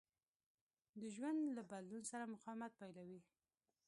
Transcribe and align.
د 0.99 1.01
ژوند 1.15 1.41
له 1.55 1.61
بدلون 1.71 2.03
سره 2.11 2.31
مقاومت 2.33 2.71
پيلوي. 2.79 3.19